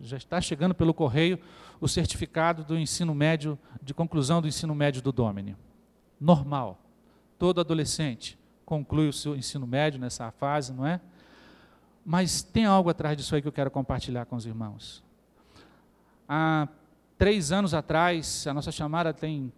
[0.02, 1.40] já está chegando pelo correio
[1.80, 5.56] o certificado do ensino médio, de conclusão do ensino médio do Domini.
[6.20, 6.80] Normal.
[7.38, 11.00] Todo adolescente conclui o seu ensino médio nessa fase, não é?
[12.06, 15.04] Mas tem algo atrás disso aí que eu quero compartilhar com os irmãos.
[16.28, 16.68] Há
[17.18, 19.52] três anos atrás, a nossa chamada tem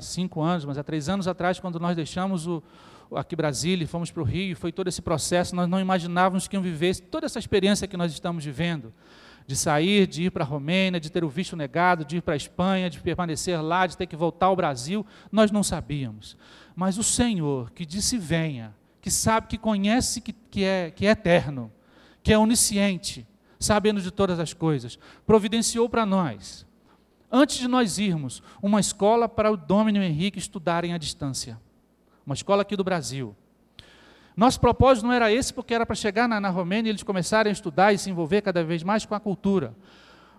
[0.00, 2.62] cinco anos, mas há três anos atrás, quando nós deixamos o,
[3.16, 6.62] aqui Brasília, fomos para o Rio, foi todo esse processo, nós não imaginávamos que iam
[6.62, 8.92] viver toda essa experiência que nós estamos vivendo,
[9.46, 12.34] de sair, de ir para a Romênia, de ter o visto negado, de ir para
[12.34, 16.36] a Espanha, de permanecer lá, de ter que voltar ao Brasil, nós não sabíamos.
[16.76, 21.10] Mas o Senhor, que disse venha, que sabe, que conhece, que, que, é, que é
[21.10, 21.72] eterno,
[22.22, 23.26] que é onisciente,
[23.58, 26.66] sabendo de todas as coisas, providenciou para nós,
[27.32, 31.58] antes de nós irmos, uma escola para o Domínio Henrique estudarem à distância
[32.28, 33.34] uma escola aqui do Brasil.
[34.36, 37.48] Nosso propósito não era esse, porque era para chegar na, na Romênia e eles começarem
[37.48, 39.74] a estudar e se envolver cada vez mais com a cultura.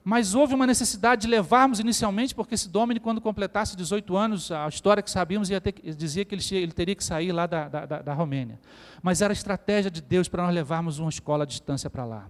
[0.04, 4.68] Mas houve uma necessidade de levarmos inicialmente, porque esse Domini, quando completasse 18 anos, a
[4.68, 7.86] história que sabíamos ia ter, dizia que ele, ele, teria que sair lá da, da,
[7.86, 8.60] da, Romênia.
[9.02, 12.30] Mas era a estratégia de Deus para nós levarmos uma escola à distância para lá.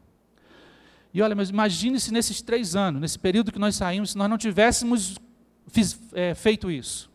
[1.13, 4.29] E olha, mas imagine se nesses três anos, nesse período que nós saímos, se nós
[4.29, 5.17] não tivéssemos
[5.67, 7.09] fiz, é, feito isso.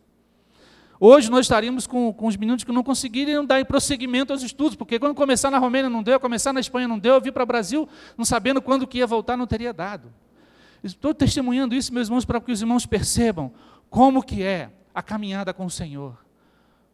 [1.07, 4.99] Hoje nós estaríamos com, com os meninos que não conseguiriam dar prosseguimento aos estudos, porque
[4.99, 7.47] quando começar na Romênia não deu, começar na Espanha não deu, eu vir para o
[7.47, 7.87] Brasil
[8.17, 10.11] não sabendo quando que ia voltar não teria dado.
[10.83, 13.53] Estou testemunhando isso, meus irmãos, para que os irmãos percebam
[13.91, 16.17] como que é a caminhada com o Senhor.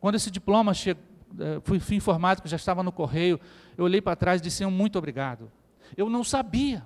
[0.00, 1.04] Quando esse diploma chegou,
[1.38, 3.38] eh, fui, fui informado que já estava no correio,
[3.78, 5.52] eu olhei para trás e disse, muito obrigado.
[5.96, 6.84] Eu não sabia,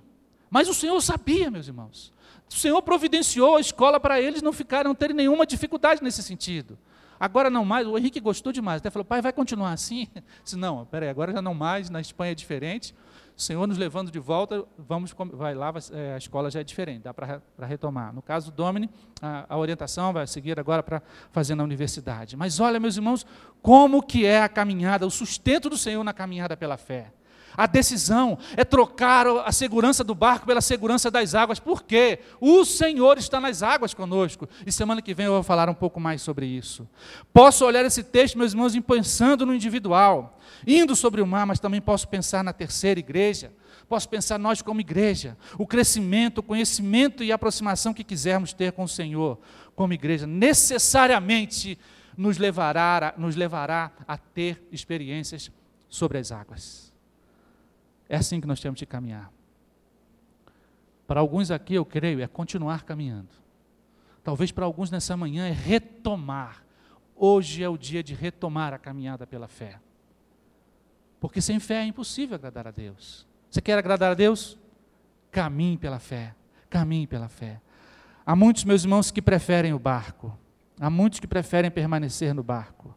[0.50, 2.12] mas o Senhor sabia, meus irmãos.
[2.50, 6.76] O Senhor providenciou a escola para eles não ficarem, não terem nenhuma dificuldade nesse sentido.
[7.18, 7.86] Agora não mais.
[7.86, 8.78] O Henrique gostou demais.
[8.78, 10.08] Até falou, pai, vai continuar assim?
[10.42, 11.90] disse, não, peraí, agora já não mais.
[11.90, 12.94] Na Espanha é diferente.
[13.36, 17.02] O Senhor nos levando de volta, vamos, vai lá, é, a escola já é diferente,
[17.02, 18.12] dá para retomar.
[18.14, 18.88] No caso do Domini,
[19.20, 22.36] a, a orientação vai seguir agora para fazer na universidade.
[22.36, 23.26] Mas olha, meus irmãos,
[23.60, 27.12] como que é a caminhada, o sustento do Senhor na caminhada pela fé.
[27.56, 31.60] A decisão é trocar a segurança do barco pela segurança das águas.
[31.60, 32.18] Por quê?
[32.40, 34.48] O Senhor está nas águas conosco.
[34.66, 36.88] E semana que vem eu vou falar um pouco mais sobre isso.
[37.32, 41.80] Posso olhar esse texto, meus irmãos, pensando no individual, indo sobre o mar, mas também
[41.80, 43.52] posso pensar na terceira igreja.
[43.88, 48.72] Posso pensar nós como igreja, o crescimento, o conhecimento e a aproximação que quisermos ter
[48.72, 49.38] com o Senhor
[49.76, 51.78] como igreja, necessariamente
[52.16, 55.50] nos levará, nos levará a ter experiências
[55.88, 56.93] sobre as águas.
[58.14, 59.28] É assim que nós temos de caminhar.
[61.04, 63.30] Para alguns aqui, eu creio, é continuar caminhando.
[64.22, 66.64] Talvez para alguns nessa manhã é retomar.
[67.16, 69.80] Hoje é o dia de retomar a caminhada pela fé.
[71.18, 73.26] Porque sem fé é impossível agradar a Deus.
[73.50, 74.56] Você quer agradar a Deus?
[75.32, 76.36] Caminhe pela fé.
[76.70, 77.60] Caminhe pela fé.
[78.24, 80.38] Há muitos meus irmãos que preferem o barco.
[80.78, 82.96] Há muitos que preferem permanecer no barco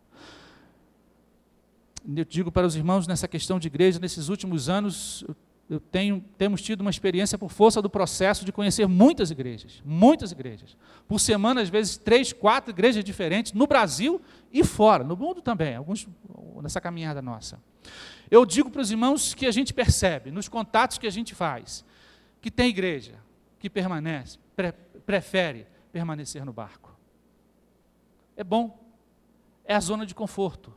[2.15, 5.25] eu digo para os irmãos nessa questão de igreja, nesses últimos anos,
[5.69, 10.31] eu tenho, temos tido uma experiência por força do processo de conhecer muitas igrejas, muitas
[10.31, 10.77] igrejas.
[11.07, 15.75] Por semana, às vezes, três, quatro igrejas diferentes, no Brasil e fora, no mundo também,
[15.75, 16.07] alguns
[16.61, 17.61] nessa caminhada nossa.
[18.31, 21.83] Eu digo para os irmãos que a gente percebe, nos contatos que a gente faz,
[22.41, 23.15] que tem igreja
[23.59, 24.71] que permanece, pre,
[25.05, 26.95] prefere permanecer no barco.
[28.35, 28.79] É bom,
[29.65, 30.73] é a zona de conforto.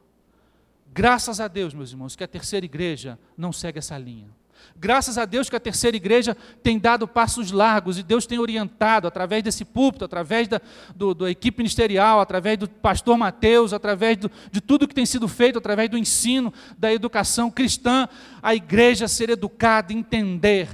[0.93, 4.29] Graças a Deus, meus irmãos, que a terceira igreja não segue essa linha.
[4.77, 9.07] Graças a Deus que a terceira igreja tem dado passos largos e Deus tem orientado
[9.07, 10.61] através desse púlpito, através da
[10.95, 15.29] do, do equipe ministerial, através do pastor Mateus, através do, de tudo que tem sido
[15.29, 18.09] feito, através do ensino, da educação cristã,
[18.43, 20.69] a igreja ser educada, entender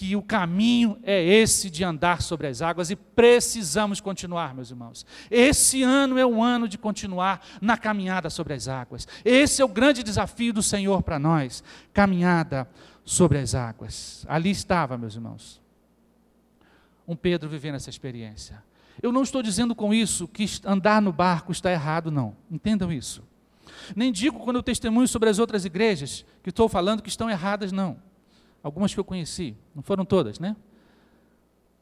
[0.00, 5.04] que o caminho é esse de andar sobre as águas e precisamos continuar, meus irmãos.
[5.30, 9.06] Esse ano é o ano de continuar na caminhada sobre as águas.
[9.22, 12.66] Esse é o grande desafio do Senhor para nós, caminhada
[13.04, 14.24] sobre as águas.
[14.26, 15.60] Ali estava, meus irmãos,
[17.06, 18.64] um Pedro vivendo essa experiência.
[19.02, 22.34] Eu não estou dizendo com isso que andar no barco está errado, não.
[22.50, 23.22] Entendam isso.
[23.94, 27.70] Nem digo quando eu testemunho sobre as outras igrejas que estou falando que estão erradas,
[27.70, 28.08] não.
[28.62, 30.54] Algumas que eu conheci, não foram todas, né?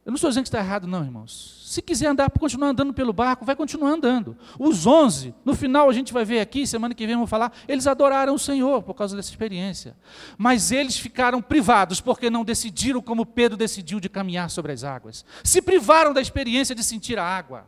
[0.08, 1.62] Eu não estou dizendo que está errado, não, irmãos.
[1.66, 4.38] Se quiser andar, continuar andando pelo barco, vai continuar andando.
[4.58, 7.86] Os onze, no final a gente vai ver aqui, semana que vem vamos falar, eles
[7.86, 9.94] adoraram o Senhor por causa dessa experiência.
[10.38, 15.26] Mas eles ficaram privados porque não decidiram como Pedro decidiu de caminhar sobre as águas.
[15.44, 17.66] Se privaram da experiência de sentir a água.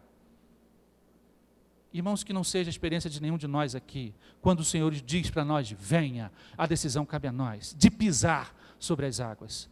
[1.92, 5.28] Irmãos, que não seja a experiência de nenhum de nós aqui, quando o Senhor diz
[5.28, 9.68] para nós, venha, a decisão cabe a nós, de pisar sobre as águas.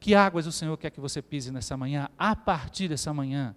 [0.00, 3.54] Que águas o Senhor quer que você pise nessa manhã, a partir dessa manhã,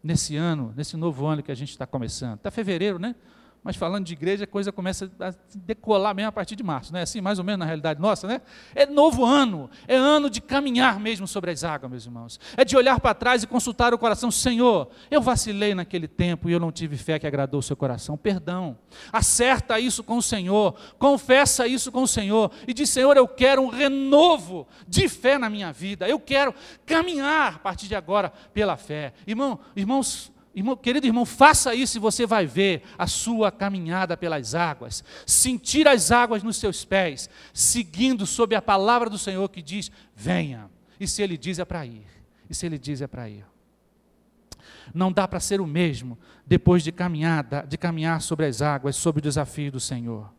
[0.00, 2.36] nesse ano, nesse novo ano que a gente está começando?
[2.36, 3.16] Está fevereiro, né?
[3.62, 7.00] Mas falando de igreja, a coisa começa a decolar mesmo a partir de março, não
[7.00, 8.40] é assim, mais ou menos na realidade nossa, né?
[8.74, 12.40] É novo ano, é ano de caminhar mesmo sobre as águas, meus irmãos.
[12.56, 16.52] É de olhar para trás e consultar o coração, Senhor, eu vacilei naquele tempo e
[16.52, 18.16] eu não tive fé que agradou o seu coração.
[18.16, 18.78] Perdão.
[19.12, 23.62] Acerta isso com o Senhor, confessa isso com o Senhor e diz, Senhor, eu quero
[23.62, 26.08] um renovo de fé na minha vida.
[26.08, 26.54] Eu quero
[26.86, 29.12] caminhar a partir de agora pela fé.
[29.26, 34.54] Irmão, irmãos, Irmão, querido irmão, faça isso e você vai ver a sua caminhada pelas
[34.54, 39.90] águas, sentir as águas nos seus pés, seguindo sob a palavra do Senhor que diz:
[40.14, 40.70] venha.
[40.98, 42.06] E se Ele diz é para ir,
[42.50, 43.44] e se Ele diz é para ir.
[44.92, 49.18] Não dá para ser o mesmo depois de caminhada, de caminhar sobre as águas, sob
[49.18, 50.32] o desafio do Senhor.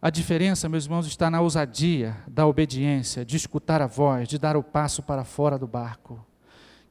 [0.00, 4.56] A diferença, meus irmãos, está na ousadia da obediência, de escutar a voz, de dar
[4.56, 6.24] o passo para fora do barco.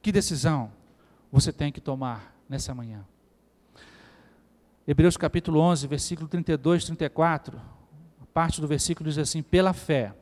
[0.00, 0.72] Que decisão!
[1.32, 3.06] Você tem que tomar nessa manhã.
[4.86, 7.58] Hebreus capítulo 11, versículo 32, 34,
[8.34, 10.14] parte do versículo diz assim: Pela fé,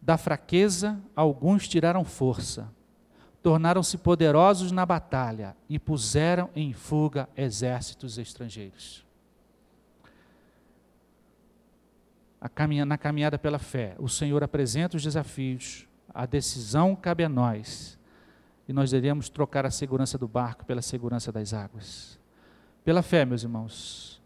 [0.00, 2.72] da fraqueza alguns tiraram força,
[3.42, 9.04] tornaram-se poderosos na batalha e puseram em fuga exércitos estrangeiros.
[12.54, 17.98] Caminha, na caminhada pela fé, o Senhor apresenta os desafios, a decisão cabe a nós
[18.68, 22.18] e nós iremos trocar a segurança do barco pela segurança das águas.
[22.84, 24.22] Pela fé, meus irmãos,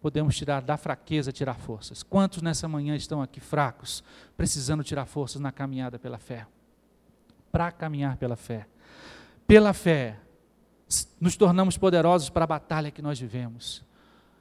[0.00, 2.02] podemos tirar da fraqueza, tirar forças.
[2.02, 4.02] Quantos nessa manhã estão aqui fracos,
[4.36, 6.46] precisando tirar forças na caminhada pela fé?
[7.50, 8.66] Para caminhar pela fé.
[9.46, 10.18] Pela fé,
[11.20, 13.84] nos tornamos poderosos para a batalha que nós vivemos.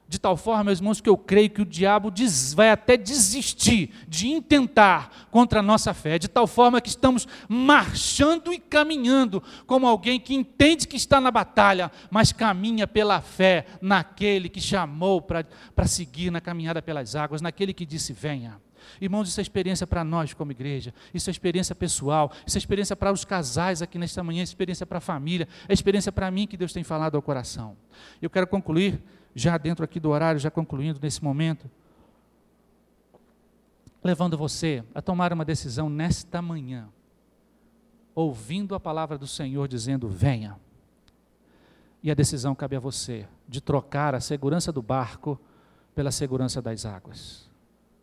[0.10, 2.12] De tal forma, meus irmãos, que eu creio que o diabo
[2.56, 6.18] vai até desistir de intentar contra a nossa fé.
[6.18, 11.30] De tal forma que estamos marchando e caminhando como alguém que entende que está na
[11.30, 15.46] batalha, mas caminha pela fé naquele que chamou para
[15.86, 18.60] seguir na caminhada pelas águas, naquele que disse: venha.
[19.00, 22.96] Irmãos, isso é experiência para nós como igreja, isso é experiência pessoal, isso é experiência
[22.96, 26.48] para os casais aqui nesta manhã, é experiência para a família, é experiência para mim
[26.48, 27.78] que Deus tem falado ao coração.
[28.20, 29.00] Eu quero concluir,
[29.40, 31.70] já dentro aqui do horário, já concluindo nesse momento,
[34.04, 36.90] levando você a tomar uma decisão nesta manhã,
[38.14, 40.60] ouvindo a palavra do Senhor dizendo: venha.
[42.04, 45.40] E a decisão cabe a você de trocar a segurança do barco
[45.94, 47.50] pela segurança das águas.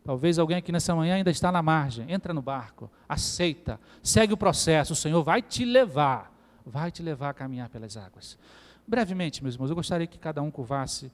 [0.05, 2.11] Talvez alguém aqui nessa manhã ainda está na margem.
[2.11, 4.93] Entra no barco, aceita, segue o processo.
[4.93, 6.33] O Senhor vai te levar,
[6.65, 8.39] vai te levar a caminhar pelas águas.
[8.87, 11.11] Brevemente, meus irmãos, eu gostaria que cada um curvasse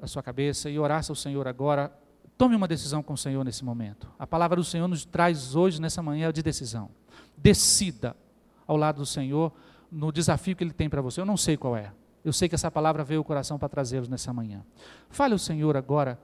[0.00, 1.92] a sua cabeça e orasse ao Senhor agora.
[2.36, 4.08] Tome uma decisão com o Senhor nesse momento.
[4.18, 6.90] A palavra do Senhor nos traz hoje, nessa manhã, de decisão.
[7.36, 8.16] Decida
[8.66, 9.52] ao lado do Senhor
[9.90, 11.20] no desafio que Ele tem para você.
[11.20, 11.92] Eu não sei qual é.
[12.24, 14.64] Eu sei que essa palavra veio ao coração para trazê-los nessa manhã.
[15.10, 16.18] Fale ao Senhor agora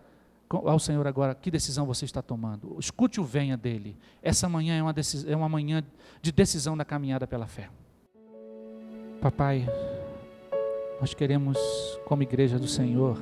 [0.50, 2.76] ao Senhor agora, que decisão você está tomando?
[2.78, 3.96] Escute o venha dele.
[4.20, 4.94] Essa manhã é uma,
[5.28, 5.84] é uma manhã
[6.20, 7.70] de decisão da caminhada pela fé.
[9.20, 9.68] Papai,
[11.00, 11.58] nós queremos,
[12.04, 13.16] como igreja do Senhor,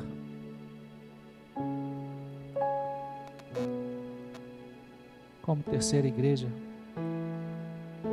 [5.42, 6.48] como terceira igreja,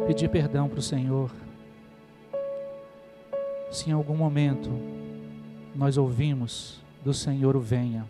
[0.05, 1.31] pedir perdão para o Senhor.
[3.71, 4.69] Se em algum momento
[5.73, 8.05] nós ouvimos do Senhor o venha,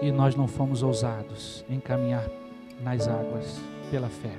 [0.00, 2.26] e nós não fomos ousados em caminhar
[2.82, 3.60] nas águas
[3.90, 4.34] pela fé.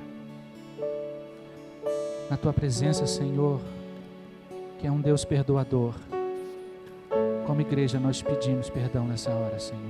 [2.28, 3.60] Na tua presença, Senhor,
[4.80, 5.94] que é um Deus perdoador,
[7.46, 9.82] como igreja nós pedimos perdão nessa hora, Senhor.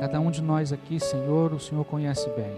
[0.00, 2.52] Cada um de nós aqui, Senhor, o Senhor conhece bem.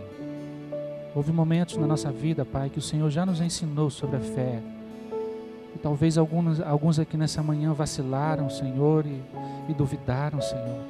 [1.15, 4.63] Houve momentos na nossa vida, Pai, que o Senhor já nos ensinou sobre a fé,
[5.83, 9.21] Talvez alguns, alguns aqui nessa manhã vacilaram, Senhor, e,
[9.69, 10.81] e duvidaram, Senhor.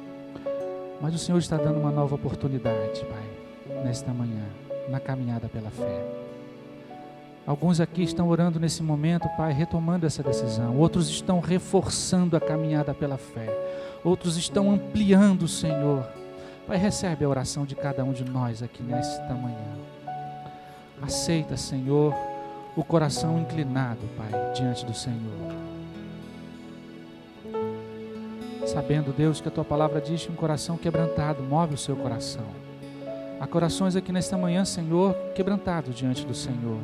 [1.01, 4.45] Mas o Senhor está dando uma nova oportunidade, Pai, nesta manhã,
[4.89, 6.22] na caminhada pela fé.
[7.45, 10.77] Alguns aqui estão orando nesse momento, Pai, retomando essa decisão.
[10.77, 13.49] Outros estão reforçando a caminhada pela fé.
[14.03, 16.07] Outros estão ampliando, Senhor.
[16.65, 19.77] Pai, recebe a oração de cada um de nós aqui nesta manhã.
[21.01, 22.13] Aceita, Senhor
[22.75, 25.53] o coração inclinado, Pai, diante do Senhor.
[28.65, 32.45] Sabendo, Deus, que a tua palavra diz que um coração quebrantado move o seu coração.
[33.39, 36.79] Há corações aqui nesta manhã, Senhor, quebrantados diante do Senhor.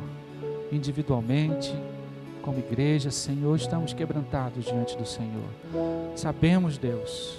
[0.72, 1.74] Individualmente,
[2.42, 5.50] como igreja, Senhor, estamos quebrantados diante do Senhor.
[6.16, 7.38] Sabemos, Deus,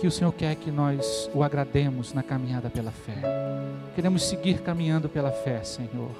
[0.00, 3.20] que o Senhor quer que nós o agrademos na caminhada pela fé.
[3.94, 6.10] Queremos seguir caminhando pela fé, Senhor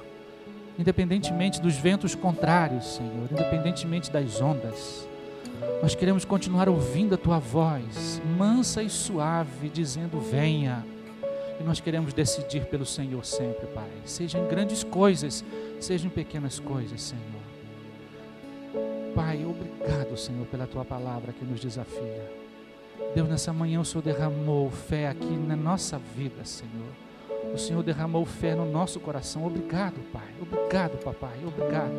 [0.77, 5.07] independentemente dos ventos contrários, Senhor, independentemente das ondas.
[5.81, 10.85] Nós queremos continuar ouvindo a tua voz, mansa e suave, dizendo: Venha.
[11.59, 13.89] E nós queremos decidir pelo Senhor sempre, Pai.
[14.03, 15.43] Seja em grandes coisas,
[15.79, 17.23] seja em pequenas coisas, Senhor.
[19.13, 22.31] Pai, obrigado, Senhor, pela tua palavra que nos desafia.
[23.13, 27.05] Deus, nessa manhã o Senhor derramou fé aqui na nossa vida, Senhor
[27.53, 29.45] o Senhor derramou fé no nosso coração.
[29.45, 30.27] Obrigado, Pai.
[30.41, 31.37] Obrigado, Papai.
[31.45, 31.93] Obrigado.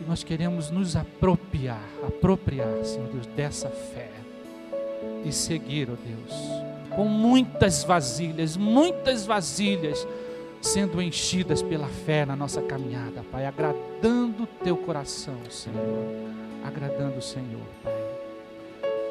[0.00, 4.10] E nós queremos nos apropriar, apropriar, Senhor Deus, dessa fé.
[5.24, 6.67] E seguir, ó oh Deus,
[6.98, 10.04] com muitas vasilhas, muitas vasilhas
[10.60, 15.78] sendo enchidas pela fé na nossa caminhada, Pai, agradando o teu coração, Senhor.
[16.64, 17.92] Agradando o Senhor, Pai.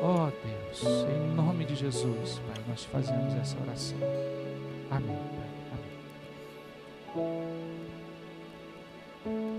[0.02, 3.98] Ó oh, Deus, em nome de Jesus, Pai, nós fazemos essa oração.
[4.92, 5.18] Amém.
[9.26, 9.57] Amém.